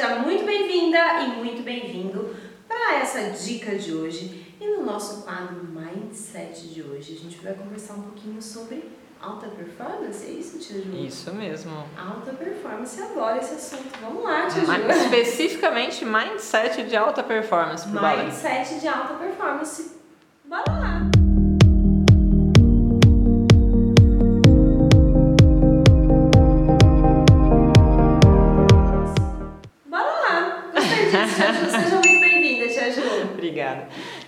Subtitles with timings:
[0.00, 2.34] seja muito bem-vinda e muito bem-vindo
[2.66, 4.56] para essa dica de hoje.
[4.58, 8.90] E no nosso quadro Mindset de hoje, a gente vai conversar um pouquinho sobre
[9.20, 10.94] alta performance, é isso, Tia Ju?
[10.94, 11.84] Isso mesmo.
[11.98, 13.90] Alta performance, adoro esse assunto.
[14.00, 14.72] Vamos lá, Tia Ju.
[14.90, 17.86] Especificamente mindset de alta performance.
[17.86, 19.96] Mindset de alta performance.
[20.46, 21.19] Bora lá!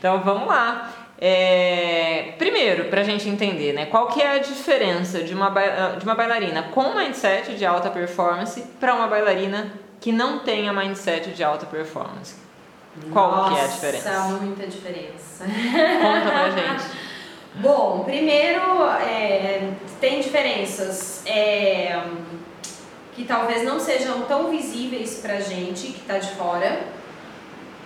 [0.02, 0.90] Então vamos lá.
[1.16, 5.48] É, primeiro, para a gente entender, né, qual que é a diferença de uma,
[5.96, 11.30] de uma bailarina com mindset de alta performance para uma bailarina que não tenha mindset
[11.30, 12.34] de alta performance?
[13.12, 14.12] Qual que é a diferença?
[14.12, 15.44] Nossa, muita diferença.
[15.44, 16.84] Conta pra gente.
[17.62, 22.02] Bom, primeiro é, tem diferenças é,
[23.14, 27.01] que talvez não sejam tão visíveis pra gente que tá de fora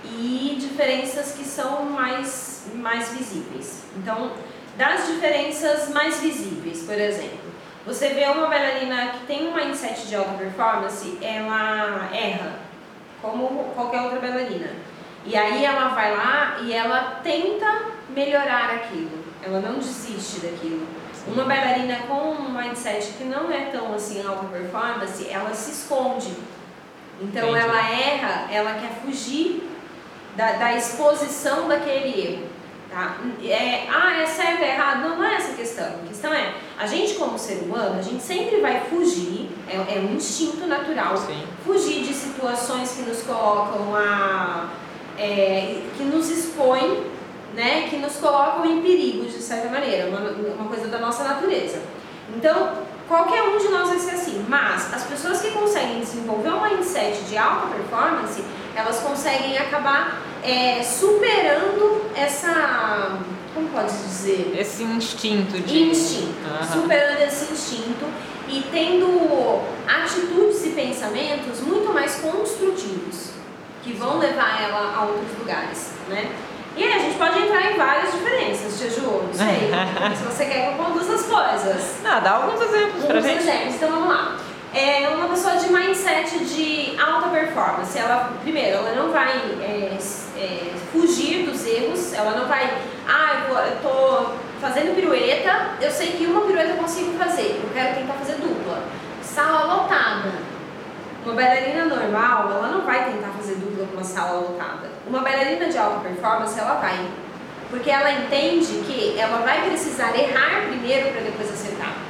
[0.04, 3.84] e diferenças que são mais, mais visíveis.
[3.96, 4.32] Então,
[4.76, 7.46] das diferenças mais visíveis, por exemplo,
[7.86, 12.58] você vê uma bailarina que tem um mindset de alta performance, ela erra,
[13.22, 14.70] como qualquer outra bailarina.
[15.24, 19.24] E aí ela vai lá e ela tenta melhorar aquilo.
[19.42, 20.86] Ela não desiste daquilo.
[21.26, 26.32] Uma bailarina com um mindset que não é tão assim alta performance, ela se esconde.
[27.20, 27.64] Então Entendi.
[27.64, 29.75] ela erra, ela quer fugir
[30.36, 32.56] da, da exposição daquele erro.
[32.90, 33.16] Tá?
[33.42, 35.00] É, ah, é certo, é errado?
[35.00, 35.86] Não, não é essa a questão.
[35.86, 39.98] A questão é, a gente como ser humano, a gente sempre vai fugir, é, é
[39.98, 41.42] um instinto natural, Sim.
[41.64, 44.68] fugir de situações que nos colocam a.
[45.18, 47.04] é, que nos expõem,
[47.54, 51.80] né, que nos colocam em perigo de certa maneira, uma, uma coisa da nossa natureza.
[52.34, 52.72] Então,
[53.08, 57.24] qualquer um de nós vai ser assim, mas as pessoas que conseguem desenvolver um mindset
[57.24, 58.42] de alta performance,
[58.74, 63.18] elas conseguem acabar é, superando essa.
[63.54, 64.54] Como pode dizer?
[64.58, 65.82] Esse instinto de.
[65.84, 66.80] instinto, Aham.
[66.82, 68.04] superando esse instinto
[68.48, 73.30] e tendo atitudes e pensamentos muito mais construtivos
[73.82, 76.30] que vão levar ela a outros lugares, né?
[76.76, 79.70] E aí a gente pode entrar em várias diferenças, Tia Ju, não sei,
[80.16, 81.94] se você quer que eu conduza as coisas.
[82.02, 83.38] Não, dá alguns exemplos pra Uns gente.
[83.38, 84.36] exemplos, então vamos lá.
[84.78, 87.98] É uma pessoa de mindset de alta performance.
[87.98, 89.32] Ela, primeiro, ela não vai
[89.62, 89.96] é,
[90.36, 92.76] é, fugir dos erros, ela não vai,
[93.08, 94.26] ah, eu, vou, eu tô
[94.60, 98.82] fazendo pirueta, eu sei que uma pirueta eu consigo fazer, eu quero tentar fazer dupla.
[99.22, 100.32] Sala lotada.
[101.24, 104.90] Uma bailarina normal, ela não vai tentar fazer dupla com uma sala lotada.
[105.06, 107.08] Uma bailarina de alta performance, ela vai.
[107.70, 112.05] Porque ela entende que ela vai precisar errar primeiro para depois acertar.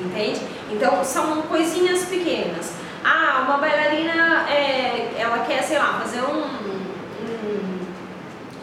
[0.00, 0.40] Entende?
[0.70, 2.72] Então são coisinhas pequenas.
[3.04, 7.78] Ah, uma bailarina, é, ela quer, sei lá, fazer um, um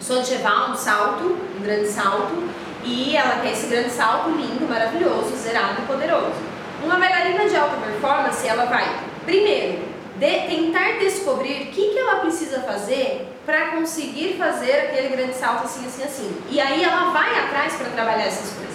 [0.00, 1.24] Soncheval, um salto,
[1.58, 2.44] um grande salto,
[2.84, 6.34] e ela quer esse grande salto lindo, maravilhoso, zerado e poderoso.
[6.82, 8.86] Uma bailarina de alta performance, ela vai,
[9.24, 9.78] primeiro,
[10.16, 15.64] de- tentar descobrir o que, que ela precisa fazer para conseguir fazer aquele grande salto
[15.64, 16.36] assim, assim, assim.
[16.50, 18.73] E aí ela vai atrás para trabalhar essas coisas.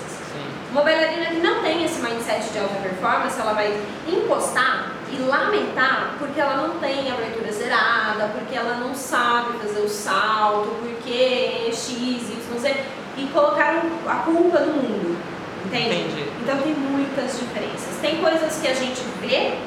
[0.71, 3.75] Uma bailarina que não tem esse mindset de alta performance, ela vai
[4.07, 9.79] encostar e lamentar porque ela não tem a abertura zerada, porque ela não sabe fazer
[9.79, 12.83] o salto, porque X, Y, Z,
[13.17, 15.17] e colocar a culpa no mundo.
[15.65, 15.95] Entende?
[15.95, 16.31] Entendi.
[16.43, 17.97] Então tem muitas diferenças.
[17.99, 19.57] Tem coisas que a gente vê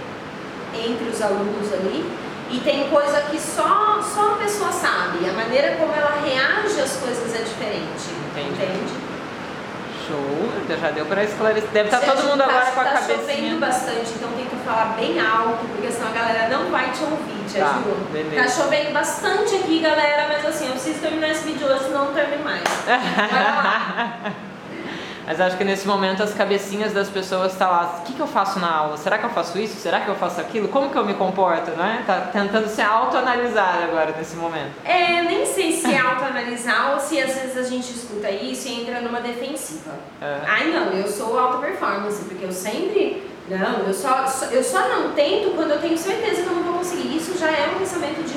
[0.87, 2.11] entre os alunos ali
[2.51, 5.29] e tem coisa que só, só a pessoa sabe.
[5.29, 8.11] A maneira como ela reage às coisas é diferente.
[8.31, 8.63] Entendi.
[8.63, 9.02] Entende?
[10.07, 11.71] Show, já deu pra esclarecer.
[11.71, 13.19] Deve estar Se todo mundo tá, agora com a tá cabecinha.
[13.19, 17.45] chovendo bastante, então tenta falar bem alto, porque senão a galera não vai te ouvir,
[17.49, 17.81] te Tá,
[18.11, 18.43] beleza.
[18.43, 22.15] Tá chovendo bastante aqui, galera, mas assim, eu preciso terminar esse vídeo hoje, senão não
[22.15, 22.63] termino mais.
[22.87, 24.33] Vai lá.
[25.27, 28.27] Mas acho que nesse momento as cabecinhas das pessoas estão lá, o que, que eu
[28.27, 28.97] faço na aula?
[28.97, 29.79] Será que eu faço isso?
[29.81, 30.69] Será que eu faço aquilo?
[30.69, 31.71] Como que eu me comporto?
[31.77, 32.03] Não é?
[32.07, 34.73] Tá tentando se autoanalisar agora nesse momento.
[34.85, 38.83] É, nem sei se é autoanalisar ou se às vezes a gente escuta isso e
[38.83, 39.93] entra numa defensiva.
[40.21, 40.41] É.
[40.47, 43.31] Ai não, eu sou alta performance, porque eu sempre.
[43.49, 46.75] Não, eu só, eu só não tento quando eu tenho certeza que eu não vou
[46.75, 47.17] conseguir.
[47.17, 48.37] Isso já é um pensamento de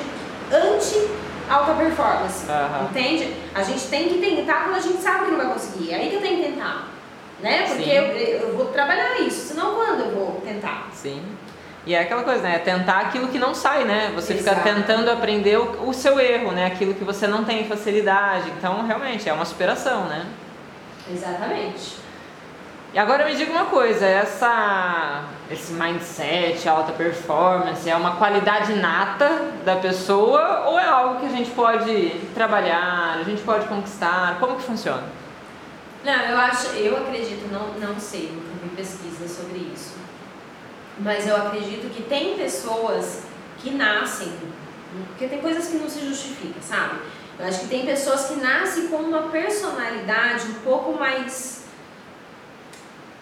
[1.46, 2.50] anti-alta performance.
[2.50, 2.88] Aham.
[2.90, 3.34] Entende?
[3.54, 5.92] A gente tem que tentar quando a gente sabe que não vai conseguir.
[5.92, 6.88] É aí que eu tenho que tentar.
[7.40, 7.66] Né?
[7.68, 10.88] Porque eu, eu vou trabalhar isso, senão quando eu vou tentar?
[10.92, 11.22] Sim.
[11.84, 12.56] E é aquela coisa, né?
[12.56, 14.10] É tentar aquilo que não sai, né?
[14.14, 14.64] Você fica Exato.
[14.64, 16.66] tentando aprender o, o seu erro, né?
[16.66, 18.50] Aquilo que você não tem facilidade.
[18.58, 20.26] Então, realmente, é uma superação, né?
[21.08, 22.05] Exatamente.
[22.96, 29.52] E agora me diga uma coisa, essa esse mindset, alta performance, é uma qualidade nata
[29.66, 34.40] da pessoa ou é algo que a gente pode trabalhar, a gente pode conquistar?
[34.40, 35.02] Como que funciona?
[36.02, 39.96] Não, eu acho, eu acredito, não, não sei, nunca vi pesquisa sobre isso.
[40.98, 43.24] Mas eu acredito que tem pessoas
[43.58, 44.32] que nascem,
[45.08, 46.98] porque tem coisas que não se justificam, sabe?
[47.38, 51.65] Eu acho que tem pessoas que nascem com uma personalidade um pouco mais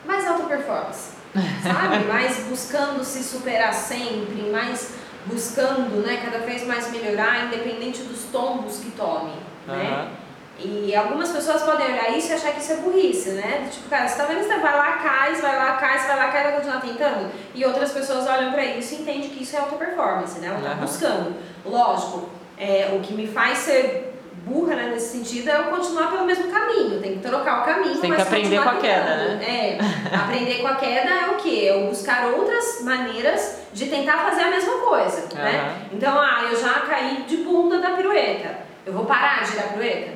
[0.05, 1.15] mais alta performance
[1.63, 2.05] sabe?
[2.05, 4.95] Mais buscando se superar sempre, mais
[5.27, 9.33] buscando, né, cada vez mais melhorar, independente dos tombos que tome,
[9.67, 9.75] uhum.
[9.75, 10.09] né?
[10.57, 13.69] E algumas pessoas podem olhar isso e achar que isso é burrice, né?
[13.73, 16.43] Tipo, cara, você tá vendo, você vai lá, cai, vai lá, cai, vai lá, cai,
[16.45, 17.31] vai continuar tentando.
[17.53, 20.47] E outras pessoas olham pra isso e entendem que isso é auto performance, né?
[20.47, 20.77] Ela tá uhum.
[20.77, 21.35] buscando.
[21.67, 24.15] Lógico, é, o que me faz ser
[24.45, 27.01] burra né, nesse sentido é eu continuar pelo mesmo caminho.
[27.01, 29.45] Tem que trocar o caminho, Tem que aprender com a queda, né?
[29.45, 29.79] É,
[30.13, 31.69] aprender com a queda é o quê?
[31.69, 35.43] É eu buscar outras maneiras de tentar fazer a mesma coisa, uhum.
[35.43, 35.89] né?
[35.93, 38.59] Então, ah, eu já caí de bunda da pirueta.
[38.85, 40.13] Eu vou parar de girar a pirueta?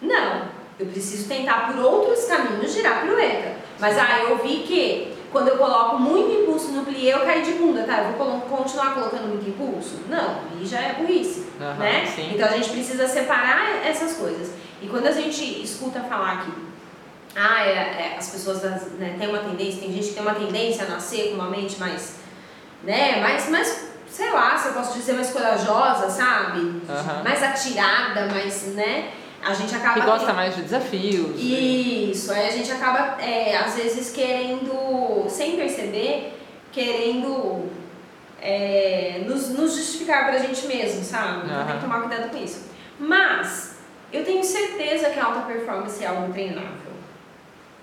[0.00, 0.58] Não.
[0.78, 3.56] Eu preciso tentar por outros caminhos girar a pirueta.
[3.78, 7.52] Mas, ah, eu vi que quando eu coloco muito impulso no plié, eu caio de
[7.52, 7.98] bunda, tá?
[7.98, 10.00] Eu vou continuar colocando muito impulso?
[10.08, 12.06] Não, aí já é burrice, uhum, né?
[12.06, 12.32] Sim.
[12.34, 14.52] Então a gente precisa separar essas coisas.
[14.80, 16.52] E quando a gente escuta falar que
[17.36, 20.84] ah, é, é, as pessoas né, têm uma tendência, tem gente que tem uma tendência
[20.84, 22.16] a nascer com uma mente mais,
[22.82, 26.60] né, mais, mais sei lá, se eu posso dizer, mais corajosa, sabe?
[26.60, 27.22] Uhum.
[27.22, 29.12] Mais atirada, mais, né?
[29.42, 30.00] a gente acaba.
[30.00, 31.30] Que gosta mais de desafios.
[31.30, 31.40] Né?
[31.40, 36.38] Isso, aí a gente acaba, é, às vezes, querendo, sem perceber,
[36.72, 37.68] querendo
[38.40, 41.46] é, nos, nos justificar pra gente mesmo, sabe?
[41.46, 42.68] Então tem que tomar cuidado com isso.
[42.98, 43.76] Mas,
[44.12, 46.87] eu tenho certeza que a alta performance é algo treinável.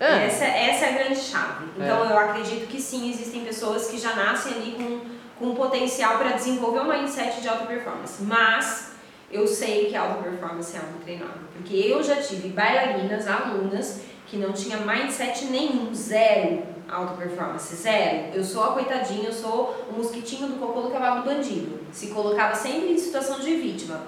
[0.00, 0.20] Ah.
[0.22, 1.66] Essa, essa é a grande chave.
[1.76, 2.12] Então, é.
[2.12, 5.00] eu acredito que sim, existem pessoas que já nascem ali com,
[5.38, 8.22] com potencial para desenvolver um mindset de alta performance.
[8.22, 8.92] Mas
[9.30, 11.40] eu sei que a alta performance é algo treinado.
[11.52, 18.34] Porque eu já tive bailarinas, alunas, que não tinha mindset nenhum, zero alta performance, zero.
[18.34, 21.80] Eu sou a coitadinha, eu sou o mosquitinho do cocô do cavalo bandido.
[21.92, 24.02] Se colocava sempre em situação de vítima.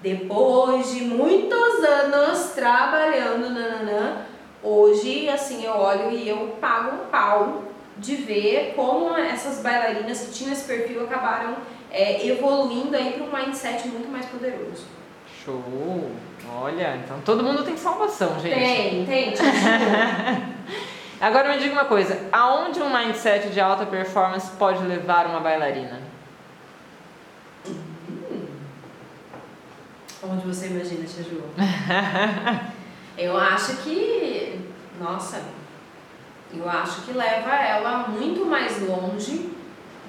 [0.00, 4.26] Depois de muitos anos trabalhando, nananã,
[4.68, 7.62] hoje, assim, eu olho e eu pago um pau
[7.96, 11.56] de ver como essas bailarinas que tinham esse perfil acabaram
[11.90, 14.84] é, evoluindo aí para um mindset muito mais poderoso.
[15.44, 16.10] Show!
[16.60, 18.54] Olha, então todo mundo tem salvação, gente.
[18.54, 19.34] Tem, tem.
[21.20, 26.00] Agora me diga uma coisa, aonde um mindset de alta performance pode levar uma bailarina?
[30.22, 31.42] Onde você imagina, Tia Ju?
[33.18, 34.60] eu acho que,
[35.00, 35.42] nossa,
[36.54, 39.50] eu acho que leva ela muito mais longe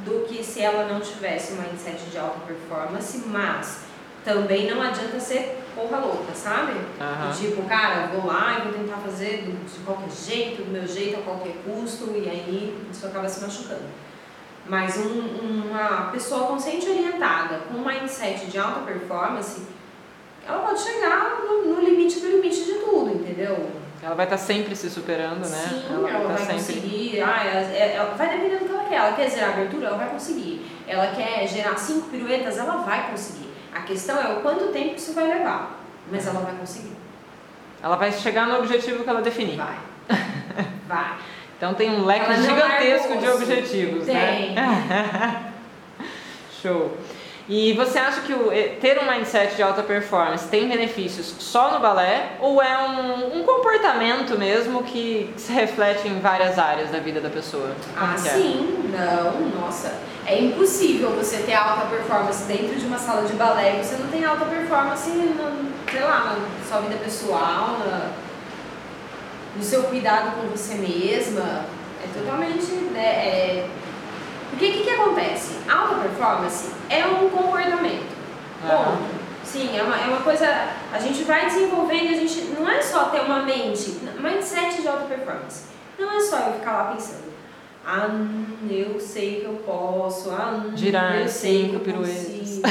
[0.05, 3.81] do que se ela não tivesse um mindset de alta performance, mas
[4.23, 6.73] também não adianta ser porra louca, sabe?
[6.73, 7.31] Uhum.
[7.37, 11.23] Tipo, cara, vou lá e vou tentar fazer de qualquer jeito, do meu jeito, a
[11.23, 13.85] qualquer custo, e aí isso acaba se machucando.
[14.67, 19.63] Mas um, uma pessoa consciente orientada, com um mindset de alta performance,
[20.49, 23.69] ela pode chegar no, no limite do limite de tudo, entendeu?
[24.01, 25.67] Ela vai estar sempre se superando, né?
[25.69, 26.81] Sim, ela, ela vai, vai sempre...
[26.81, 27.21] conseguir.
[27.21, 28.95] Ah, ela, é, ela, vai dependendo do que ela quer.
[28.95, 30.65] Ela quer gerar abertura, ela vai conseguir.
[30.87, 33.49] Ela quer gerar cinco piruetas, ela vai conseguir.
[33.73, 35.79] A questão é o quanto tempo isso vai levar.
[36.09, 36.95] Mas ela vai conseguir.
[37.83, 39.57] Ela vai chegar no objetivo que ela definir.
[39.57, 39.77] Vai.
[40.87, 41.17] Vai.
[41.55, 44.55] então tem um leque gigantesco de objetivos, tem.
[44.55, 45.53] né?
[46.61, 46.97] Show.
[47.49, 51.73] E você acha que o, eh, ter um mindset de alta performance tem benefícios só
[51.73, 56.99] no balé ou é um, um comportamento mesmo que se reflete em várias áreas da
[56.99, 57.75] vida da pessoa?
[57.97, 58.17] Como ah, é?
[58.17, 59.91] sim, não, nossa.
[60.27, 64.07] É impossível você ter alta performance dentro de uma sala de balé e você não
[64.09, 68.11] tem alta performance, no, sei lá, na sua vida pessoal, na,
[69.55, 71.65] no seu cuidado com você mesma.
[72.03, 72.71] É totalmente.
[72.93, 73.67] Né, é,
[74.51, 75.55] porque o que, que acontece?
[75.67, 78.17] Alta performance é um comportamento.
[78.61, 79.19] Ponto.
[79.43, 80.45] Sim, é uma, é uma coisa.
[80.91, 82.41] A gente vai desenvolvendo, a gente.
[82.57, 85.65] Não é só ter uma mente, mindset de alta performance.
[85.97, 87.29] Não é só eu ficar lá pensando.
[87.85, 88.07] Ah,
[88.69, 90.29] eu sei que eu posso.
[90.29, 92.61] Ah, Girar eu sei cinco piruetas.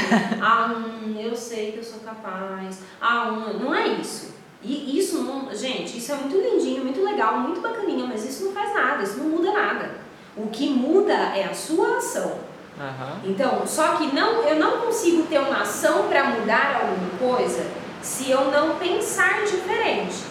[0.41, 0.73] Ah,
[1.19, 2.81] eu sei que eu sou capaz.
[3.01, 4.35] Ah, não é isso.
[4.63, 5.53] E isso não.
[5.55, 9.19] Gente, isso é muito lindinho, muito legal, muito bacaninha, mas isso não faz nada, isso
[9.19, 9.91] não muda nada.
[10.37, 12.39] O que muda é a sua ação.
[12.79, 13.31] Uhum.
[13.31, 17.67] Então, só que não, eu não consigo ter uma ação para mudar alguma coisa
[18.01, 20.23] se eu não pensar diferente.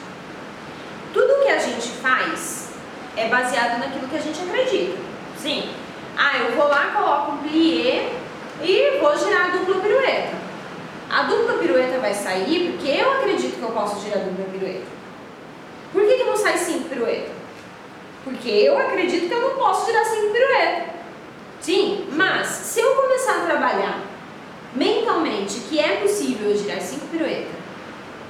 [1.13, 2.69] Tudo que a gente faz
[3.17, 4.97] é baseado naquilo que a gente acredita.
[5.37, 5.69] Sim.
[6.17, 8.13] Ah, eu vou lá, coloco um plié
[8.61, 10.35] e vou girar a dupla pirueta.
[11.09, 14.85] A dupla pirueta vai sair porque eu acredito que eu posso girar a dupla pirueta.
[15.91, 17.31] Por que, que não sai cinco pirueta?
[18.23, 20.96] Porque eu acredito que eu não posso girar cinco pirueta.
[21.67, 24.00] Sim, mas se eu começar a trabalhar
[24.74, 27.51] mentalmente que é possível eu girar cinco piruetas,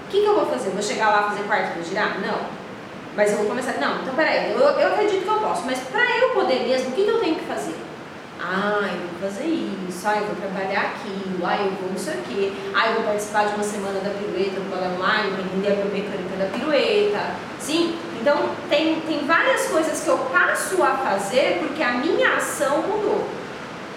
[0.07, 0.71] o que, que eu vou fazer?
[0.71, 2.19] Vou chegar lá fazer quarto para girar?
[2.19, 2.39] Não.
[3.15, 3.73] Mas eu vou começar.
[3.73, 6.91] Não, então peraí, eu, eu acredito que eu posso, mas para eu poder mesmo, o
[6.93, 7.75] que, que eu tenho que fazer?
[8.41, 12.51] Ah, eu vou fazer isso, ah, eu vou trabalhar aquilo, ah, eu vou isso aqui,
[12.73, 16.37] ah, eu vou participar de uma semana da pirueta balé online para entender a mecânica
[16.39, 17.35] da pirueta.
[17.59, 22.81] Sim, então tem, tem várias coisas que eu passo a fazer porque a minha ação
[22.81, 23.25] mudou.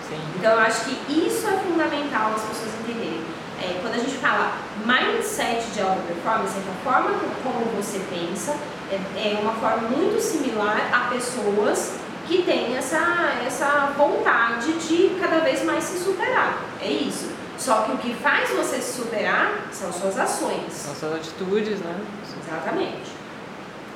[0.08, 0.20] Sim.
[0.36, 3.24] Então eu acho que isso é fundamental as pessoas entenderem.
[3.60, 4.52] É, quando a gente fala
[4.86, 7.10] mindset de alta performance, é que a forma
[7.42, 8.54] como você pensa
[8.88, 11.94] é, é uma forma muito similar a pessoas
[12.28, 16.56] que tem essa, essa vontade de cada vez mais se superar.
[16.80, 17.32] É isso.
[17.58, 20.72] Só que o que faz você se superar são suas ações.
[20.72, 22.00] São suas atitudes, né?
[22.46, 23.19] Exatamente.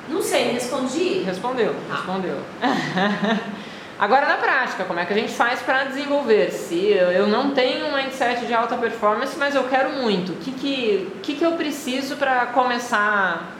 [0.07, 1.23] Não sei, respondi?
[1.23, 1.95] Respondeu, ah.
[1.95, 2.37] respondeu.
[3.97, 6.51] Agora na prática, como é que a gente faz para desenvolver?
[6.51, 10.51] Se eu não tenho um mindset de alta performance, mas eu quero muito, o que,
[10.51, 13.55] que, que, que eu preciso para começar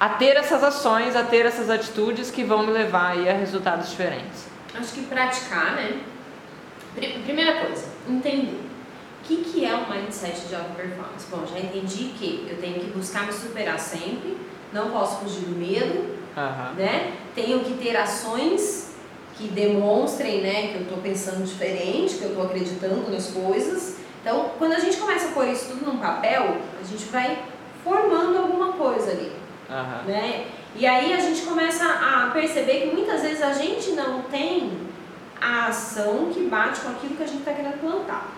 [0.00, 4.46] a ter essas ações, a ter essas atitudes que vão me levar a resultados diferentes?
[4.74, 6.00] Acho que praticar, né?
[7.24, 8.60] Primeira coisa, entender.
[9.22, 11.26] O que, que é um mindset de alta performance?
[11.30, 14.38] Bom, já entendi que eu tenho que buscar me superar sempre,
[14.72, 16.74] não posso fugir do medo, uhum.
[16.76, 17.14] né?
[17.34, 18.88] Tenho que ter ações
[19.38, 23.98] que demonstrem, né, que eu estou pensando diferente, que eu estou acreditando nas coisas.
[24.20, 27.44] Então, quando a gente começa a pôr isso tudo num papel, a gente vai
[27.84, 29.32] formando alguma coisa ali.
[29.70, 30.08] Uhum.
[30.08, 30.46] Né?
[30.74, 34.72] E aí a gente começa a perceber que muitas vezes a gente não tem
[35.40, 38.28] a ação que bate com aquilo que a gente está querendo plantar.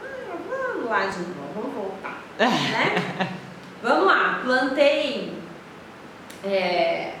[0.00, 2.22] Ah, vamos lá de novo, vamos voltar.
[2.38, 3.36] né?
[3.82, 5.39] Vamos lá, plantei
[6.44, 7.12] é,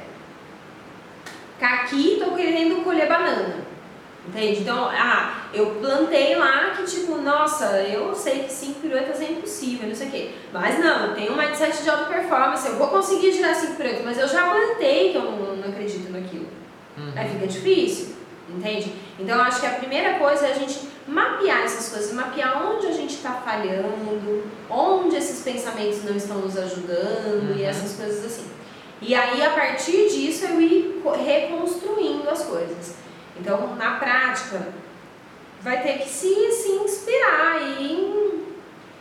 [1.58, 3.70] caqui, estou querendo colher banana.
[4.26, 4.60] Entende?
[4.60, 9.88] Então, ah, eu plantei lá que tipo, nossa, eu sei que cinco piruetas é impossível,
[9.88, 10.30] não sei o quê.
[10.52, 14.04] Mas não, eu tenho um mindset de alta performance, eu vou conseguir girar cinco piruetas,
[14.04, 16.46] mas eu já plantei que eu não, não acredito naquilo.
[16.96, 17.12] Uhum.
[17.16, 18.14] Aí fica difícil,
[18.48, 18.92] entende?
[19.18, 22.86] Então eu acho que a primeira coisa é a gente mapear essas coisas, mapear onde
[22.86, 27.56] a gente está falhando, onde esses pensamentos não estão nos ajudando uhum.
[27.56, 28.59] e essas coisas assim.
[29.02, 32.94] E aí, a partir disso, eu ir reconstruindo as coisas.
[33.38, 34.68] Então, na prática,
[35.62, 38.20] vai ter que se, se inspirar em.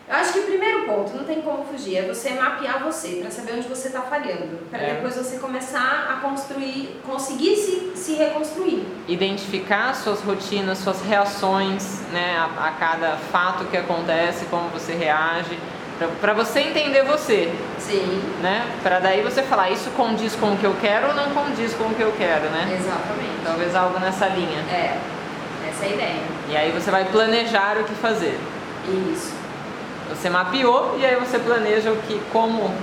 [0.08, 3.30] Eu acho que o primeiro ponto, não tem como fugir, é você mapear você, para
[3.30, 4.58] saber onde você está falhando.
[4.72, 4.94] Para é.
[4.96, 8.88] depois você começar a construir, conseguir se, se reconstruir.
[9.08, 15.60] Identificar suas rotinas, suas reações né, a, a cada fato que acontece, como você reage
[16.08, 17.54] para você entender você.
[17.78, 18.22] Sim.
[18.42, 18.66] Né?
[18.82, 21.86] Para daí você falar, isso condiz com o que eu quero ou não condiz com
[21.86, 22.78] o que eu quero, né?
[22.80, 23.44] Exatamente.
[23.44, 24.60] Talvez algo nessa linha.
[24.72, 24.98] É,
[25.70, 26.22] essa é a ideia.
[26.50, 28.40] E aí você vai planejar o que fazer.
[29.12, 29.34] Isso.
[30.10, 32.74] Você mapeou e aí você planeja o que, como,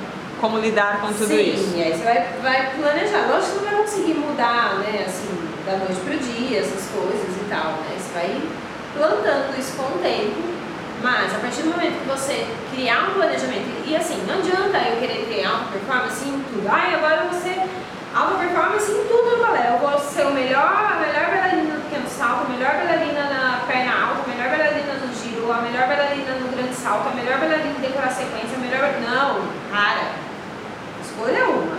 [0.40, 1.70] como lidar com tudo Sim, isso.
[1.72, 3.26] Sim, aí você vai, vai planejar.
[3.28, 7.44] Lógico que não vai conseguir mudar, né, assim, da noite pro dia, essas coisas e
[7.48, 7.96] tal, né?
[7.98, 8.42] Você vai
[8.94, 10.55] plantando isso com o tempo
[11.02, 14.98] mas a partir do momento que você criar um planejamento, e assim, não adianta eu
[14.98, 16.66] querer ter alta performance em tudo.
[16.68, 17.62] Ai, agora eu vou ser
[18.14, 19.74] alta performance em tudo, galera.
[19.74, 23.60] Eu vou ser o melhor, a melhor bailarina no pequeno salto, a melhor bailarina na
[23.66, 27.38] perna alta, a melhor bailarina no giro, a melhor bailarina no grande salto, a melhor
[27.38, 28.82] bailarina em decorar sequência, a melhor.
[29.04, 30.12] Não, cara.
[31.04, 31.78] Escolha uma.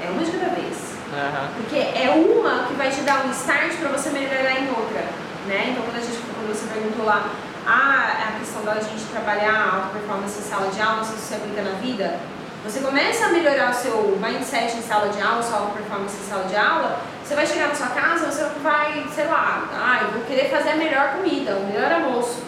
[0.00, 0.88] É uma de cada vez.
[1.08, 1.48] Uhum.
[1.56, 5.02] Porque é uma que vai te dar um start para você melhorar em outra.
[5.46, 5.70] Né?
[5.72, 7.30] Então quando a gente quando você perguntou lá
[7.68, 11.16] a, a questão da gente trabalhar a alta performance em sala de aula, não sei
[11.16, 12.18] se você aplica na vida,
[12.64, 16.28] você começa a melhorar o seu mindset em sala de aula, sua alta performance em
[16.28, 20.12] sala de aula, você vai chegar na sua casa, você vai, sei lá, ah, eu
[20.12, 22.42] vou querer fazer a melhor comida, o melhor almoço.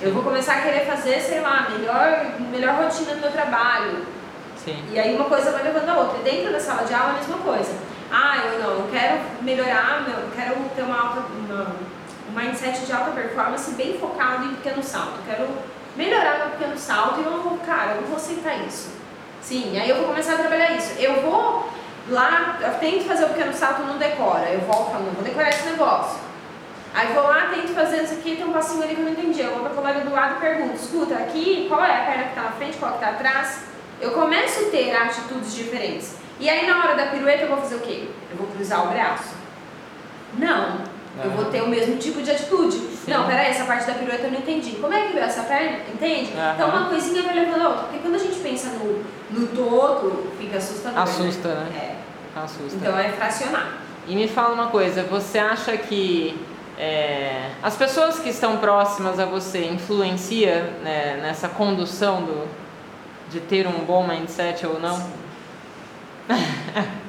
[0.00, 4.04] Eu vou começar a querer fazer, sei lá, melhor, melhor rotina do meu trabalho.
[4.64, 4.84] Sim.
[4.90, 6.18] E aí uma coisa vai levando a outra.
[6.18, 7.72] E dentro da sala de aula a mesma coisa.
[8.10, 11.76] Ah, eu não, eu quero melhorar, eu quero ter uma alta, uma,
[12.32, 15.18] um mindset de alta performance bem focado em pequeno salto.
[15.18, 15.48] Eu quero
[15.94, 18.90] melhorar meu pequeno salto e eu vou, cara, eu vou aceitar isso.
[19.42, 20.94] Sim, aí eu vou começar a trabalhar isso.
[20.98, 21.68] Eu vou
[22.08, 24.48] lá, eu tento fazer o pequeno salto, não decora.
[24.48, 26.20] Eu volto falando, vou decorar esse negócio.
[26.94, 29.40] Aí vou lá, tento fazer isso aqui, tem um passinho ali que eu não entendi.
[29.40, 32.22] Eu vou para a colega do lado e pergunto, escuta, aqui, qual é a perna
[32.24, 33.64] que está na frente, qual que está atrás?
[34.00, 36.16] Eu começo a ter atitudes diferentes.
[36.38, 38.08] E aí na hora da pirueta eu vou fazer o quê?
[38.30, 39.34] Eu vou cruzar o braço?
[40.34, 40.91] Não,
[41.22, 42.76] Eu vou ter o mesmo tipo de atitude.
[42.76, 43.10] Sim.
[43.10, 44.72] Não, peraí, essa parte da pirueta eu não entendi.
[44.76, 45.78] Como é que veio essa perna?
[45.92, 46.32] Entende?
[46.54, 47.84] Então uma coisinha vai levando a outra.
[47.84, 50.96] Porque quando a gente pensa no, no todo, fica assustador.
[50.96, 51.02] Né?
[51.02, 51.70] Assusta, né?
[51.70, 51.96] né?
[52.36, 52.40] É.
[52.40, 52.76] Assusta.
[52.76, 53.78] Então é fracionar.
[54.08, 56.40] E me fala uma coisa, você acha que
[56.78, 62.48] é, as pessoas que estão próximas a você influencia né, nessa condução do,
[63.30, 65.00] de ter um bom mindset ou não?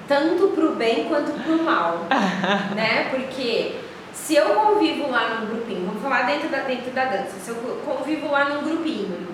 [0.08, 2.06] Tanto pro bem quanto pro mal,
[2.76, 3.10] né?
[3.10, 3.83] Porque
[4.24, 7.56] se eu convivo lá num grupinho, vamos falar dentro da, dentro da dança, se eu
[7.86, 9.28] convivo lá num grupinho,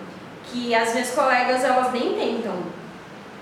[0.45, 2.55] que as minhas colegas elas nem tentam,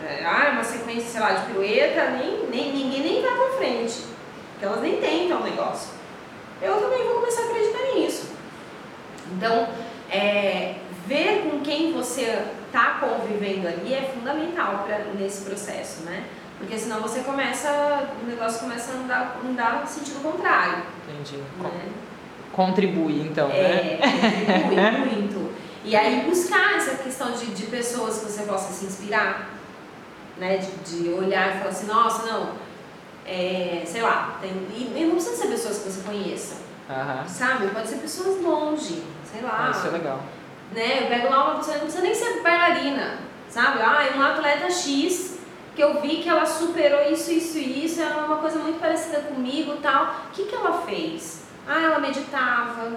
[0.06, 4.04] é, ah, uma sequência, sei lá, de pirueta, nem, nem, ninguém nem vai pra frente,
[4.52, 5.92] porque elas nem tentam o negócio.
[6.62, 8.32] Eu também vou começar a acreditar nisso.
[9.32, 9.70] Então,
[10.10, 10.76] é,
[11.06, 16.26] ver com quem você está convivendo ali é fundamental pra, nesse processo, né?
[16.58, 20.84] Porque senão você começa, o negócio começa a andar, andar no sentido contrário.
[21.08, 21.38] Entendi.
[21.60, 21.90] Né?
[22.52, 24.52] Contribui, então, é, né?
[24.52, 25.52] contribui muito.
[25.84, 29.50] E aí buscar essa questão de, de pessoas que você possa se inspirar,
[30.38, 30.58] né?
[30.58, 30.72] De,
[31.02, 32.54] de olhar e falar assim, nossa, não,
[33.26, 36.56] é, sei lá, tem, e não precisa ser pessoas que você conheça,
[36.90, 37.28] uhum.
[37.28, 37.68] sabe?
[37.68, 39.72] Pode ser pessoas longe, sei lá.
[39.74, 40.22] Isso é legal.
[40.74, 41.04] Né?
[41.04, 43.80] Eu pego lá uma pessoa, não precisa nem ser bailarina, sabe?
[43.82, 45.27] Ah, é uma atleta X
[45.78, 49.20] que eu vi que ela superou isso, isso e isso, é uma coisa muito parecida
[49.20, 50.06] comigo tal.
[50.28, 51.44] O que, que ela fez?
[51.68, 52.94] Ah, ela meditava.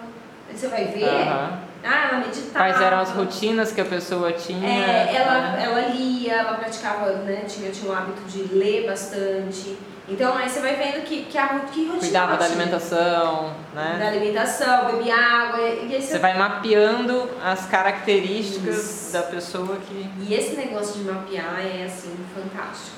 [0.51, 1.05] Você vai ver.
[1.05, 1.59] Uhum.
[1.85, 2.65] Ah, ela meditava.
[2.65, 4.67] Quais eram as rotinas que a pessoa tinha?
[4.67, 5.63] É, ela, né?
[5.63, 7.45] ela lia, ela praticava, né?
[7.47, 9.77] Tinha, tinha o hábito de ler bastante.
[10.11, 13.97] Então aí você vai vendo que, que a que rotina Cuidava da alimentação, né?
[13.97, 15.61] Da alimentação, bebia água.
[15.61, 16.09] E aí você...
[16.09, 19.13] você vai mapeando as características Isso.
[19.13, 20.11] da pessoa que.
[20.19, 22.97] E esse negócio de mapear é assim fantástico.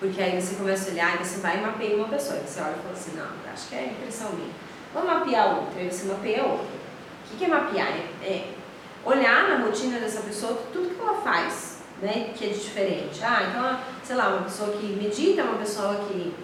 [0.00, 2.40] Porque aí você começa a olhar e você vai e mapeia uma pessoa.
[2.44, 4.50] E você olha e fala assim, não, acho que é impressão minha.
[4.92, 5.80] Vamos mapear outra.
[5.80, 6.66] Aí você mapeia outra.
[7.32, 7.86] O que é mapear?
[7.86, 8.48] É, é
[9.04, 11.71] olhar na rotina dessa pessoa tudo que ela faz
[12.02, 13.20] né, que é diferente.
[13.22, 16.34] Ah, então, sei lá, uma pessoa que medita, uma pessoa que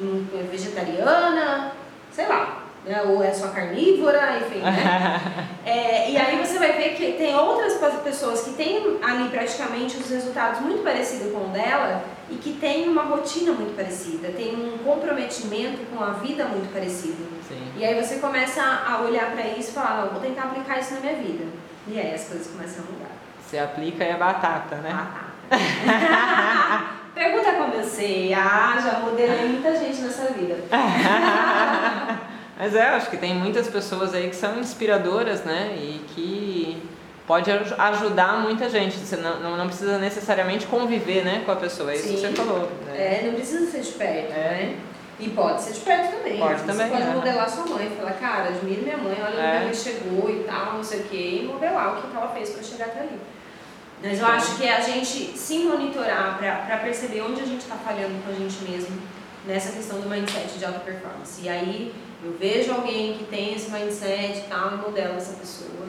[0.00, 1.72] é vegetariana,
[2.10, 5.20] sei lá, né, ou é só carnívora, enfim, né?
[5.64, 10.08] é, e aí você vai ver que tem outras pessoas que têm ali praticamente os
[10.10, 14.78] resultados muito parecidos com o dela e que tem uma rotina muito parecida, tem um
[14.78, 17.26] comprometimento com a vida muito parecido.
[17.46, 17.72] Sim.
[17.76, 21.00] E aí você começa a olhar para isso e falar, vou tentar aplicar isso na
[21.00, 21.44] minha vida.
[21.86, 23.13] E aí as coisas começam a mudar.
[23.54, 25.06] Você aplica e é batata, né?
[25.48, 26.84] Batata.
[27.14, 28.34] Pergunta como eu sei.
[28.34, 30.56] Ah, já modelei muita gente nessa vida.
[32.58, 35.72] Mas é, acho que tem muitas pessoas aí que são inspiradoras, né?
[35.76, 36.82] E que
[37.28, 38.98] pode ajudar muita gente.
[38.98, 42.14] Você não, não precisa necessariamente conviver né, com a pessoa, é isso Sim.
[42.14, 42.68] que você falou.
[42.86, 42.96] Né?
[42.96, 44.34] É, não precisa ser de perto, é.
[44.34, 44.76] né?
[45.20, 46.38] E pode ser de perto também.
[46.40, 46.64] Pode né?
[46.66, 46.88] também.
[46.88, 49.56] Você pode modelar sua mãe, falar, cara, admiro minha mãe, olha é.
[49.58, 52.50] onde ela chegou e tal, não sei o quê, e modelar o que ela fez
[52.50, 53.20] para chegar até ali.
[54.04, 57.76] Mas eu acho que é a gente se monitorar para perceber onde a gente está
[57.76, 59.00] falhando com a gente mesmo
[59.46, 61.40] nessa questão do mindset de alta performance.
[61.42, 65.88] E aí eu vejo alguém que tem esse mindset e tal e modelo essa pessoa.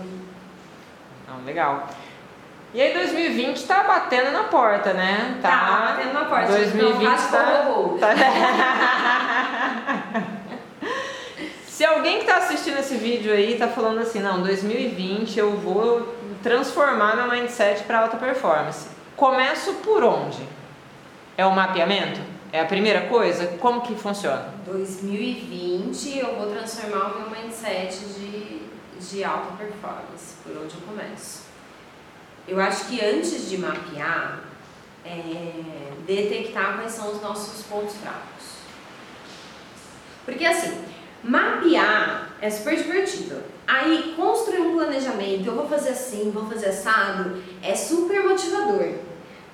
[1.28, 1.90] Não, legal.
[2.74, 5.38] E aí 2020 tá batendo na porta, né?
[5.42, 6.54] Tá, tá batendo na porta.
[6.54, 8.16] 2020 então, tá...
[8.16, 10.24] tá...
[11.68, 16.16] Se alguém que tá assistindo esse vídeo aí tá falando assim, não, 2020 eu vou
[16.46, 18.88] transformar meu mindset para alta performance.
[19.16, 20.48] Começo por onde?
[21.36, 22.22] É o mapeamento?
[22.52, 23.58] É a primeira coisa?
[23.58, 24.54] Como que funciona?
[24.64, 28.62] 2020 eu vou transformar o meu mindset de,
[29.00, 31.46] de alta performance, por onde eu começo.
[32.48, 34.42] Eu acho que antes de mapear,
[35.04, 38.60] é, detectar quais são os nossos pontos fracos.
[40.24, 40.80] Porque assim,
[41.24, 43.55] mapear é super divertido.
[43.68, 48.94] Aí, construir um planejamento, eu vou fazer assim, vou fazer assado, é super motivador.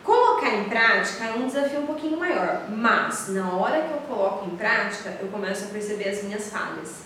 [0.04, 4.50] Colocar em prática é um desafio um pouquinho maior, mas na hora que eu coloco
[4.50, 7.04] em prática, eu começo a perceber as minhas falhas.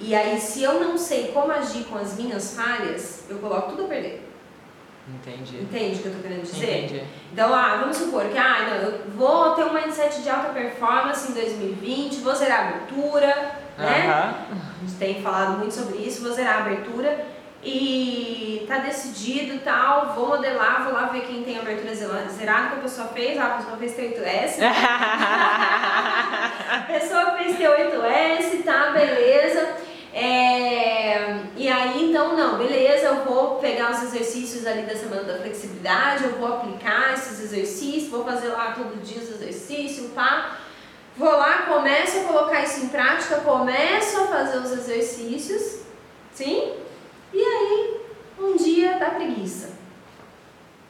[0.00, 3.84] E aí, se eu não sei como agir com as minhas falhas, eu coloco tudo
[3.84, 4.25] a perder.
[5.08, 5.62] Entendi.
[5.62, 6.84] Entende o que eu tô querendo dizer?
[6.84, 7.04] Entendi.
[7.32, 11.30] Então, ah, vamos supor que ah, não, eu vou ter um mindset de alta performance
[11.30, 14.10] em 2020, vou zerar a abertura, né?
[14.10, 17.24] A gente tem falado muito sobre isso, vou zerar a abertura
[17.62, 22.82] e tá decidido tal, vou modelar, vou lá ver quem tem abertura zerada que a
[22.82, 24.58] pessoa fez, ah, a pessoa fez T8S.
[26.70, 29.86] a pessoa fez T8S, tá, beleza.
[30.18, 35.38] É, e aí, então, não, beleza, eu vou pegar os exercícios ali da semana da
[35.38, 40.58] flexibilidade, eu vou aplicar esses exercícios, vou fazer lá todo dia os exercícios, pá.
[41.16, 45.80] Vou lá, começo a colocar isso em prática, começo a fazer os exercícios,
[46.34, 46.74] sim?
[47.32, 48.00] E aí,
[48.38, 49.70] um dia dá preguiça.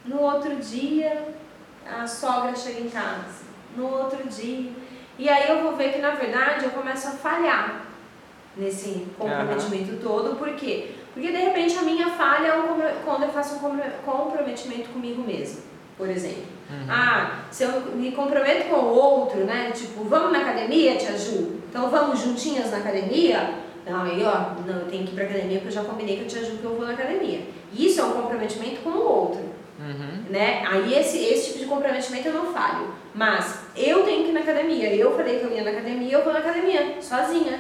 [0.05, 1.29] No outro dia,
[1.87, 3.47] a sogra chega em casa.
[3.77, 4.73] No outro dia.
[5.19, 7.87] E aí eu vou ver que, na verdade, eu começo a falhar
[8.57, 9.99] nesse comprometimento uhum.
[10.01, 10.37] todo.
[10.37, 10.96] Por quê?
[11.17, 15.63] Porque, de repente, a minha falha é um, quando eu faço um comprometimento comigo mesmo,
[15.97, 16.45] por exemplo.
[16.69, 16.87] Uhum.
[16.91, 19.73] Ah, se eu me comprometo com o outro, né?
[19.75, 21.63] Tipo, vamos na academia, tia Ju?
[21.71, 23.55] Então vamos juntinhas na academia?
[23.87, 26.25] Não, aí ó, não, eu tenho que ir pra academia porque eu já combinei com
[26.25, 27.41] a tia Ju que eu vou na academia.
[27.73, 29.41] Isso é um comprometimento com o outro.
[29.79, 30.25] Uhum.
[30.29, 30.67] Né?
[30.69, 32.89] Aí esse, esse tipo de comprometimento eu não falho.
[33.15, 34.95] Mas eu tenho que ir na academia.
[34.95, 37.59] Eu falei que eu ia na academia, eu vou na academia, sozinha.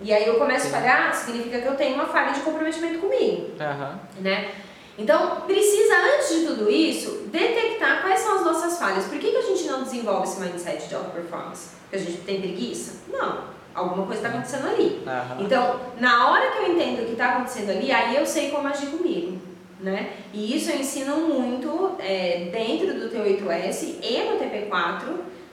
[0.00, 0.74] E aí eu começo Sim.
[0.74, 3.50] a falhar, significa que eu tenho uma falha de comprometimento comigo.
[3.58, 4.22] Uhum.
[4.22, 4.50] Né?
[4.98, 9.04] Então, precisa, antes de tudo isso, detectar quais são as nossas falhas.
[9.06, 11.70] Por que, que a gente não desenvolve esse mindset de alta performance?
[11.82, 13.04] Porque a gente tem preguiça?
[13.08, 13.44] Não.
[13.72, 15.02] Alguma coisa está acontecendo ali.
[15.06, 15.44] Uhum.
[15.44, 18.66] Então, na hora que eu entendo o que está acontecendo ali, aí eu sei como
[18.66, 19.38] agir comigo.
[19.80, 20.14] Né?
[20.34, 25.02] E isso eu ensino muito é, dentro do T8S e no TP4,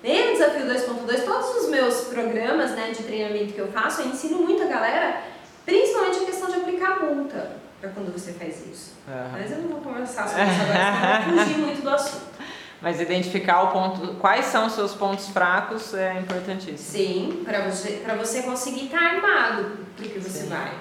[0.06, 4.08] e no Desafio 2.2, todos os meus programas né, de treinamento que eu faço, eu
[4.08, 5.24] ensino muito a galera,
[5.66, 8.94] principalmente a questão de aplicar multa para quando você faz isso.
[9.08, 9.32] Uhum.
[9.32, 12.36] Mas eu não vou conversar sobre isso agora, senão fugir muito do assunto.
[12.80, 16.78] Mas identificar o ponto, quais são os seus pontos fracos é importantíssimo.
[16.78, 20.50] Sim, para você, você conseguir estar armado para que você Sim.
[20.50, 20.72] vai.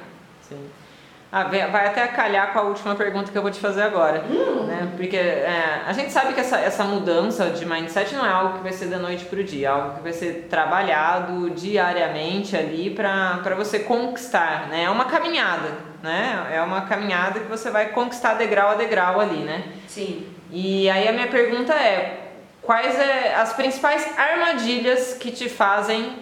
[0.47, 0.69] Sim.
[1.37, 4.23] Ah, vai até calhar com a última pergunta que eu vou te fazer agora.
[4.31, 4.67] Hum.
[4.67, 4.93] Né?
[4.97, 8.63] Porque é, a gente sabe que essa, essa mudança de mindset não é algo que
[8.63, 12.89] vai ser da noite para o dia, é algo que vai ser trabalhado diariamente ali
[12.89, 14.69] para você conquistar.
[14.69, 14.85] Né?
[14.85, 15.71] É uma caminhada,
[16.01, 16.47] né?
[16.53, 19.65] É uma caminhada que você vai conquistar degrau a degrau ali, né?
[19.89, 20.29] Sim.
[20.53, 22.31] E aí a minha pergunta é,
[22.63, 26.15] quais é as principais armadilhas que te fazem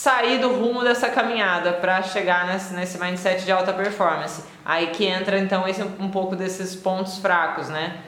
[0.00, 4.42] sair do rumo dessa caminhada para chegar nesse, nesse mindset de alta performance.
[4.64, 7.98] Aí que entra então esse um pouco desses pontos fracos, né?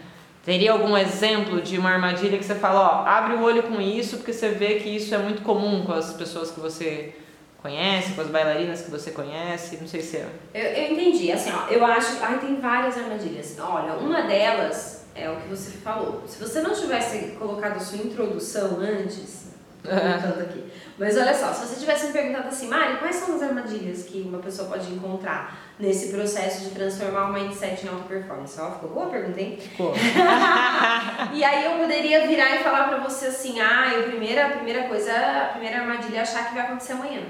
[0.42, 4.16] Teria algum exemplo de uma armadilha que você fala, ó, abre o olho com isso,
[4.16, 7.14] porque você vê que isso é muito comum com as pessoas que você
[7.60, 10.26] conhece, com as bailarinas que você conhece, não sei se é.
[10.54, 13.58] Eu, eu entendi, assim, ó, eu acho, ai, tem várias armadilhas.
[13.60, 16.24] Olha, uma delas é o que você falou.
[16.26, 19.41] Se você não tivesse colocado a sua introdução antes,
[19.82, 20.64] perguntando aqui.
[20.98, 24.20] Mas olha só, se você tivesse me perguntado assim, Mari, quais são as armadilhas que
[24.20, 28.60] uma pessoa pode encontrar nesse processo de transformar o mindset em alta performance?
[28.60, 29.58] Ó, ficou boa a pergunta, hein?
[29.60, 29.94] Ficou.
[31.34, 34.84] e aí eu poderia virar e falar pra você assim, ah, a primeira, a primeira
[34.84, 37.22] coisa, a primeira armadilha é achar que vai acontecer amanhã.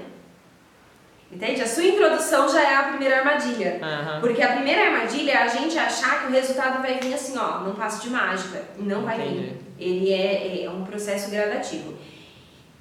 [1.31, 1.63] Entende?
[1.63, 3.79] A sua introdução já é a primeira armadilha.
[3.81, 4.21] Uhum.
[4.21, 7.61] Porque a primeira armadilha é a gente achar que o resultado vai vir assim, ó,
[7.61, 8.61] num passo de mágica.
[8.77, 9.17] E não Entendi.
[9.17, 9.61] vai vir.
[9.79, 11.95] Ele é, é um processo gradativo.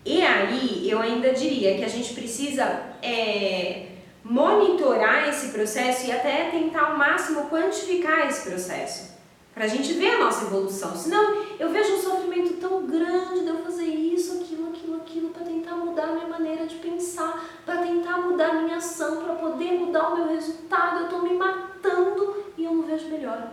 [0.05, 2.65] E aí, eu ainda diria que a gente precisa
[3.01, 3.87] é,
[4.25, 9.13] monitorar esse processo e até tentar ao máximo quantificar esse processo.
[9.55, 10.97] Para a gente ver a nossa evolução.
[10.97, 15.45] Senão, eu vejo um sofrimento tão grande de eu fazer isso, aquilo, aquilo, aquilo, para
[15.45, 19.73] tentar mudar a minha maneira de pensar, para tentar mudar a minha ação, para poder
[19.73, 21.01] mudar o meu resultado.
[21.01, 23.53] Eu estou me matando e eu não vejo melhor.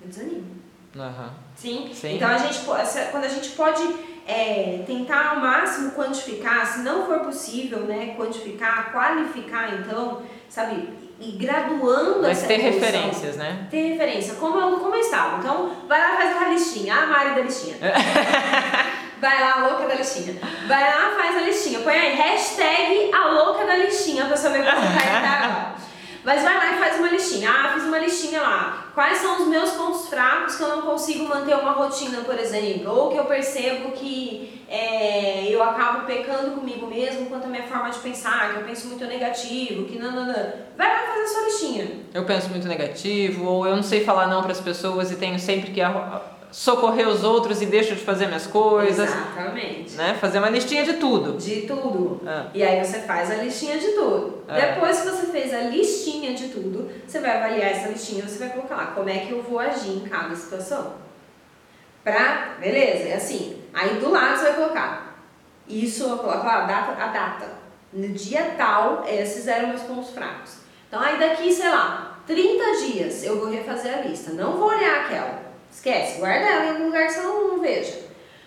[0.00, 0.58] Eu desanimo.
[0.94, 1.30] Uhum.
[1.56, 1.90] Sim?
[1.92, 2.16] Sim?
[2.16, 3.82] Então, a gente, quando a gente pode
[4.28, 11.32] é, tentar ao máximo quantificar, se não for possível, né, quantificar, qualificar, então, sabe, e
[11.32, 12.80] graduando Mas essa ter evolução.
[12.80, 13.66] referências, né?
[13.70, 15.38] Ter referência, como eu, como eu estava.
[15.38, 17.76] Então, vai lá faz uma listinha, a Mari da listinha.
[19.18, 20.38] vai lá, a louca da listinha.
[20.68, 21.80] Vai lá, faz a listinha.
[21.80, 25.74] Põe aí, hashtag a louca da listinha, a pessoa vai colocar agora.
[26.28, 27.50] Mas vai lá e faz uma listinha.
[27.50, 28.90] Ah, fiz uma listinha lá.
[28.94, 32.92] Quais são os meus pontos fracos que eu não consigo manter uma rotina, por exemplo?
[32.92, 37.88] Ou que eu percebo que é, eu acabo pecando comigo mesmo quanto a minha forma
[37.88, 40.52] de pensar, que eu penso muito negativo, que não, não, não.
[40.76, 41.90] Vai lá fazer a sua listinha.
[42.12, 45.38] Eu penso muito negativo, ou eu não sei falar não para as pessoas e tenho
[45.38, 45.80] sempre que
[46.50, 49.08] socorrer os outros e deixo de fazer minhas coisas.
[49.08, 49.94] Exatamente.
[49.94, 50.16] Né?
[50.20, 51.38] Fazer uma listinha de tudo.
[51.38, 52.20] De tudo.
[52.26, 52.46] Ah.
[52.54, 54.42] E aí você faz a listinha de tudo.
[54.48, 54.54] Ah.
[54.54, 58.38] Depois que você fez a listinha de tudo, você vai avaliar essa listinha e você
[58.38, 60.94] vai colocar lá como é que eu vou agir em cada situação.
[62.02, 63.62] Pra, beleza, é assim.
[63.72, 65.08] Aí do lado você vai colocar
[65.68, 67.58] isso, eu coloco lá a data, a data.
[67.92, 70.58] No dia tal, esses eram meus pontos fracos.
[70.88, 74.32] Então aí daqui, sei lá, 30 dias eu vou refazer a lista.
[74.32, 75.47] Não vou olhar aquela.
[75.78, 78.00] Esquece, guarda ela em algum lugar que você não, não veja.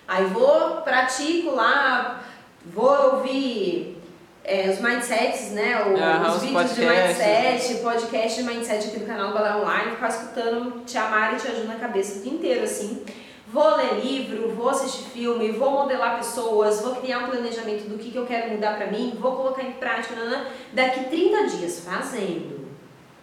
[0.05, 2.21] Aí vou, pratico lá,
[2.65, 3.97] vou ouvir
[4.43, 5.81] é, os mindsets, né?
[5.81, 5.93] O,
[6.27, 10.83] os, os vídeos de mindset, podcast de mindset aqui do canal Balé Online, ficar escutando
[10.85, 13.01] Te Amar e Te Ajuda na cabeça o dia inteiro, assim.
[13.47, 18.11] vou ler livro, vou assistir filme, vou modelar pessoas, vou criar um planejamento do que,
[18.11, 22.60] que eu quero mudar pra mim, vou colocar em prática, nanã, daqui 30 dias fazendo.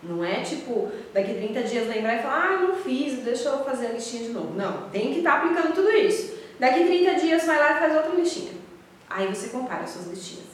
[0.03, 3.87] Não é tipo, daqui 30 dias lembrar e falar, ah, não fiz, deixa eu fazer
[3.87, 4.55] a listinha de novo.
[4.55, 6.39] Não, tem que estar tá aplicando tudo isso.
[6.59, 8.53] Daqui 30 dias vai lá e faz outra listinha.
[9.11, 10.49] Aí você compara as suas listinhas.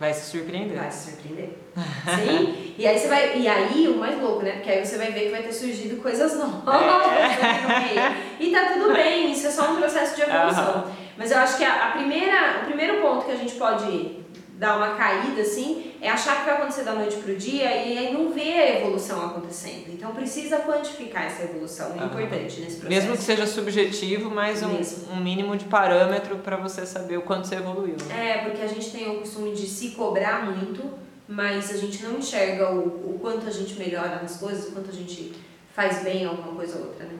[0.00, 0.78] Vai se surpreender.
[0.78, 1.50] Vai se surpreender.
[1.76, 2.74] Sim?
[2.78, 3.38] E aí você vai.
[3.38, 4.52] E aí o mais louco, né?
[4.52, 6.74] Porque aí você vai ver que vai ter surgido coisas novas
[7.12, 8.16] é.
[8.40, 10.86] E tá tudo bem, isso é só um processo de evolução.
[10.86, 10.92] Uhum.
[11.18, 14.19] Mas eu acho que a, a, primeira, o primeiro ponto que a gente pode
[14.60, 18.12] dar uma caída assim é achar que vai acontecer da noite pro dia e aí
[18.12, 19.86] não ver a evolução acontecendo.
[19.88, 22.88] Então precisa quantificar essa evolução, é importante nesse processo.
[22.88, 27.48] Mesmo que seja subjetivo, mas um, um mínimo de parâmetro para você saber o quanto
[27.48, 27.96] você evoluiu.
[28.06, 28.32] Né?
[28.32, 30.92] É, porque a gente tem o costume de se cobrar muito,
[31.26, 34.90] mas a gente não enxerga o, o quanto a gente melhora nas coisas, o quanto
[34.90, 35.32] a gente
[35.74, 37.14] faz bem alguma coisa ou outra, né?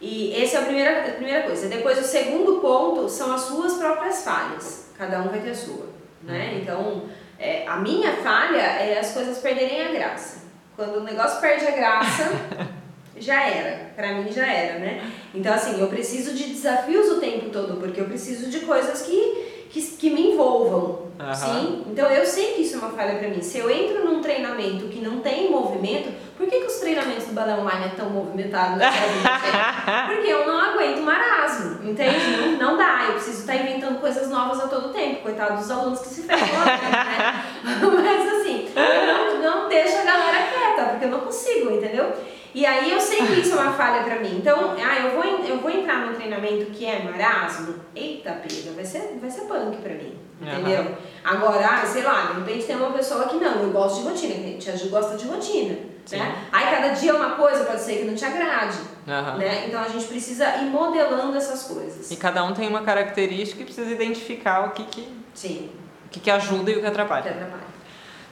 [0.00, 1.66] E essa é a primeira, a primeira coisa.
[1.66, 4.90] Depois, o segundo ponto são as suas próprias falhas.
[4.96, 5.87] Cada um vai ter a sua
[6.28, 6.60] né?
[6.62, 7.04] Então,
[7.38, 10.46] é, a minha falha é as coisas perderem a graça.
[10.76, 12.30] Quando o negócio perde a graça,
[13.18, 13.90] já era.
[13.96, 15.10] Pra mim já era, né?
[15.34, 19.57] Então, assim, eu preciso de desafios o tempo todo, porque eu preciso de coisas que,
[19.70, 21.34] que, que me envolvam, uhum.
[21.34, 21.84] sim?
[21.86, 23.42] Então, eu sei que isso é uma falha pra mim.
[23.42, 27.34] Se eu entro num treinamento que não tem movimento, por que, que os treinamentos do
[27.34, 28.78] balão online é tão movimentado?
[30.06, 32.36] Porque eu não aguento marasmo, entende?
[32.36, 35.22] Não, não dá, eu preciso estar inventando coisas novas a todo tempo.
[35.22, 37.44] Coitado dos alunos que se ferram, né?
[37.64, 42.12] Mas assim, eu não, não deixo a galera quieta, porque eu não consigo, entendeu?
[42.58, 44.38] E aí eu sei que isso é uma falha pra mim.
[44.38, 47.76] Então, ah, eu vou, eu vou entrar num treinamento que é marasmo.
[47.94, 50.18] Eita, pega, vai ser, vai ser punk pra mim.
[50.42, 50.82] Entendeu?
[50.82, 50.96] Uhum.
[51.22, 54.68] Agora, sei lá, de repente tem uma pessoa que não, eu gosto de rotina, que
[54.68, 55.78] a gente gosta de rotina.
[56.10, 56.48] Né?
[56.50, 58.78] Aí cada dia uma coisa pode ser que não te agrade.
[59.06, 59.38] Uhum.
[59.38, 59.68] Né?
[59.68, 62.10] Então a gente precisa ir modelando essas coisas.
[62.10, 65.70] E cada um tem uma característica e precisa identificar o que, que, Sim.
[66.06, 67.20] O que, que ajuda e o que atrapalha.
[67.20, 67.67] O que atrapalha.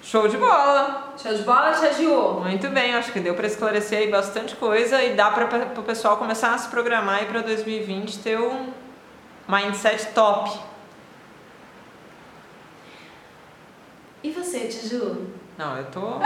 [0.06, 1.14] Show de bola!
[1.20, 1.90] Show de bola, Tia
[2.40, 6.16] Muito bem, acho que deu para esclarecer aí bastante coisa e dá para o pessoal
[6.16, 8.72] começar a se programar e para 2020 ter um
[9.48, 10.60] mindset top.
[14.22, 15.26] E você, Tiju?
[15.58, 16.00] Não, eu tô.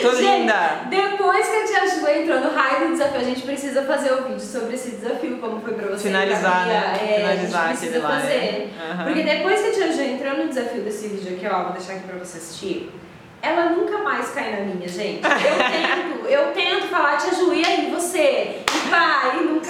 [0.00, 0.86] tô linda!
[0.88, 4.20] depois que a Tia Ju entrou no raio do desafio, a gente precisa fazer o
[4.20, 6.08] um vídeo sobre esse desafio, como foi pra você.
[6.08, 6.94] Finalizar, né?
[6.94, 8.72] É, Finalizar a gente precisa fazer.
[8.78, 8.96] Lá, né?
[8.98, 9.04] uhum.
[9.04, 11.92] Porque depois que a Tia Ju entrou no desafio desse vídeo aqui, ó, vou deixar
[11.92, 12.90] aqui pra você assistir
[13.40, 15.22] ela nunca mais cai na minha, gente.
[15.24, 15.30] Eu
[15.70, 18.62] tento, eu tento falar, te ajuda, aí você?
[18.66, 19.67] E vai, não cai.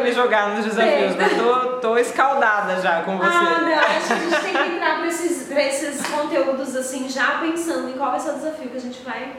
[0.00, 3.28] Me jogar nos desafios, mas tô, tô escaldada já com você.
[3.28, 7.08] Ah, não, acho que a gente tem que entrar pra esses, pra esses conteúdos assim,
[7.08, 9.32] já pensando em qual vai ser o desafio que a gente vai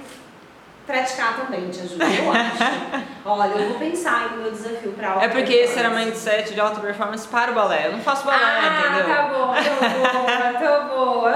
[0.85, 3.03] praticar também, te ajuda, eu acho.
[3.23, 6.59] Olha, eu vou pensar no meu desafio pra alta É porque esse era mindset de
[6.59, 7.87] alta performance para o balé.
[7.87, 9.15] Eu não faço balé, ah, entendeu?
[9.15, 11.33] tá bom, tô boa, tô boa.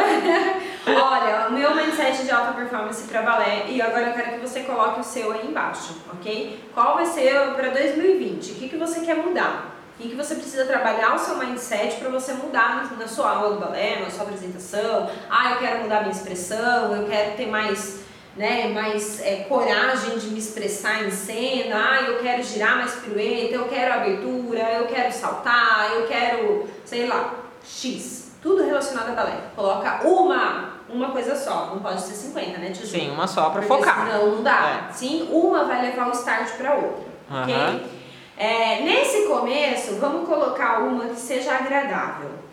[0.85, 4.61] Olha, o meu mindset de alta performance para balé e agora eu quero que você
[4.61, 6.69] coloque o seu aí embaixo, ok?
[6.73, 8.51] Qual vai ser para 2020?
[8.51, 9.71] O que, que você quer mudar?
[9.97, 13.61] E que você precisa trabalhar o seu mindset para você mudar na sua aula do
[13.61, 15.09] balé, na sua apresentação.
[15.29, 18.03] Ah, eu quero mudar minha expressão, eu quero ter mais
[18.35, 23.53] né, mais é, coragem de me expressar em cena, ah, eu quero girar mais pirueta,
[23.53, 28.33] eu quero abertura, eu quero saltar, eu quero, sei lá, X.
[28.41, 29.37] Tudo relacionado a balé.
[29.55, 32.87] Coloca uma, uma coisa só, não pode ser 50, né, Tiju?
[32.87, 34.07] Sim, uma só para focar.
[34.07, 34.87] Senão não dá.
[34.89, 34.93] É.
[34.93, 37.41] Sim, uma vai levar o start para outra, uhum.
[37.41, 38.03] ok?
[38.37, 42.43] É, nesse começo, vamos colocar uma que seja agradável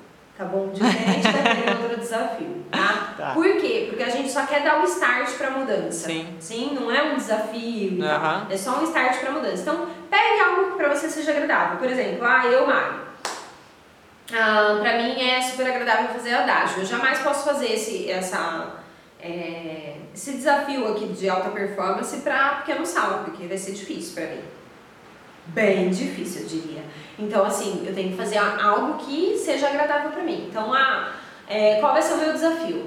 [0.40, 0.70] tá bom?
[0.72, 3.12] Diferente daquele outro desafio, tá?
[3.18, 3.31] tá?
[3.35, 3.87] Por quê?
[3.90, 6.09] Porque a gente só quer dar o um start pra mudança.
[6.09, 6.35] Sim.
[6.40, 8.46] Sim, não é um desafio, uhum.
[8.48, 9.61] é só um start pra mudança.
[9.61, 11.76] Então, pegue algo que pra você seja agradável.
[11.76, 13.10] Por exemplo, ah, eu, Mário.
[14.32, 16.80] Ah, pra mim é super agradável fazer adágio.
[16.80, 18.74] Eu jamais posso fazer esse, essa,
[19.20, 24.26] é, esse desafio aqui de alta performance pra pequeno salto, porque vai ser difícil pra
[24.26, 24.42] mim
[25.46, 26.82] bem difícil, eu diria.
[27.18, 30.46] Então, assim, eu tenho que fazer algo que seja agradável para mim.
[30.48, 31.12] Então, ah,
[31.48, 32.86] é, qual vai ser o meu desafio,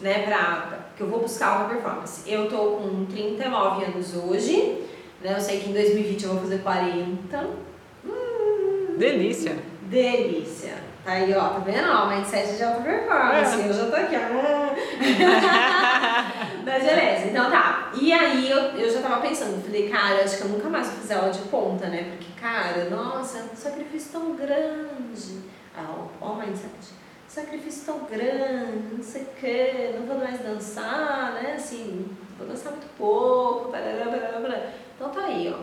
[0.00, 2.30] né, pra, que eu vou buscar uma performance?
[2.30, 4.84] Eu tô com 39 anos hoje,
[5.22, 7.46] né, eu sei que em 2020 eu vou fazer 40.
[8.04, 9.56] Hum, delícia!
[9.88, 10.76] Delícia!
[11.02, 11.88] Tá aí, ó, tá vendo?
[11.90, 13.60] Ó, mindset de alta performance.
[13.60, 13.68] É.
[13.68, 14.74] Eu já tô aqui, ó.
[16.64, 17.90] Mas beleza, então tá.
[17.94, 20.96] E aí eu, eu já tava pensando, falei, cara, acho que eu nunca mais vou
[20.96, 22.10] fazer aula de ponta, né?
[22.10, 25.40] Porque, cara, nossa, é um sacrifício tão grande.
[25.74, 26.70] Ah, ó, ó o mindset.
[27.26, 31.54] Sacrifício tão grande, não sei o quê, não vou mais dançar, né?
[31.56, 34.60] Assim, vou dançar muito pouco, blá, blá, blá, blá.
[34.94, 35.60] Então tá aí, ó.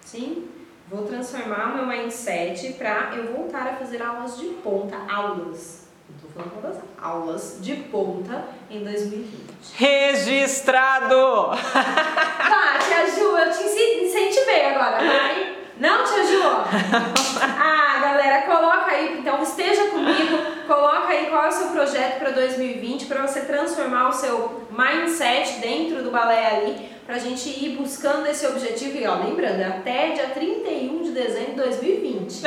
[0.00, 0.48] Sim?
[0.92, 5.86] Vou transformar o meu mindset para eu voltar a fazer aulas de ponta, aulas.
[6.06, 9.32] Não tô falando todas aulas de ponta em 2020.
[9.74, 11.46] Registrado!
[11.72, 15.61] Tá, tia Ju, eu te incentivei agora, vai.
[15.78, 16.42] Não, tia Ju?
[17.64, 22.30] Ah, galera, coloca aí, então esteja comigo, coloca aí qual é o seu projeto para
[22.30, 28.26] 2020, para você transformar o seu mindset dentro do balé ali, pra gente ir buscando
[28.26, 28.98] esse objetivo.
[28.98, 32.42] E ó, lembrando, é até dia 31 de dezembro de 2020.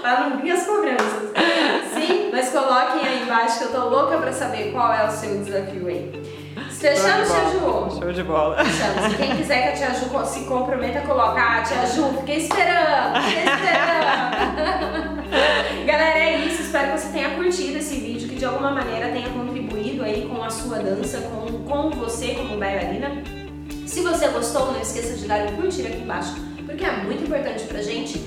[0.00, 1.32] para não vir as cobranças.
[1.94, 5.38] Sim, mas coloquem aí embaixo que eu tô louca pra saber qual é o seu
[5.38, 6.41] desafio aí.
[6.82, 8.00] Fechamos, Tia Ju?
[8.00, 8.64] Show de bola.
[8.64, 9.12] Fechamos.
[9.12, 11.40] E quem quiser que a Tia Ju se comprometa, coloca.
[11.40, 15.22] Ah, Tia Ju, fiquei esperando, fiquei esperando.
[15.86, 16.62] Galera, é isso.
[16.62, 20.42] Espero que você tenha curtido esse vídeo, que de alguma maneira tenha contribuído aí com
[20.42, 23.12] a sua dança, com, com você como bailarina.
[23.86, 26.34] Se você gostou, não esqueça de dar um curtir aqui embaixo,
[26.66, 28.18] porque é muito importante pra gente.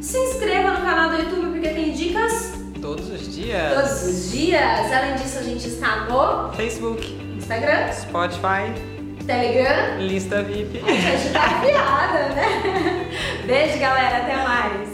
[0.00, 3.74] Se inscreva no canal do YouTube, porque tem dicas Todos os dias.
[3.74, 4.92] todos os dias.
[4.92, 7.19] Além disso, a gente está no Facebook,
[7.50, 8.72] Instagram, Spotify,
[9.26, 9.98] Telegram.
[9.98, 10.80] lista VIP.
[10.86, 13.10] A gente tá afiada, né?
[13.44, 14.18] Beijo, galera.
[14.18, 14.89] Até mais.